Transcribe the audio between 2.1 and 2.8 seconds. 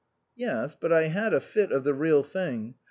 thing.